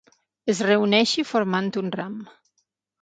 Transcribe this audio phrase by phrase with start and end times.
[0.53, 2.17] Es reuneixi formant un ram.